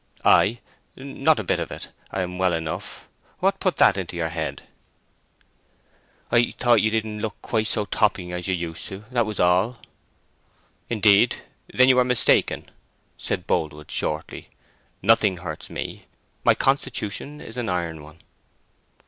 [0.25, 0.57] "I?
[0.95, 3.07] Not a bit of it: I am well enough.
[3.37, 4.63] What put that into your head?"
[6.31, 9.77] "I thought you didn't look quite so topping as you used to, that was all."
[10.89, 12.65] "Indeed, then you are mistaken,"
[13.15, 14.49] said Boldwood, shortly.
[15.03, 16.07] "Nothing hurts me.
[16.43, 18.17] My constitution is an iron one."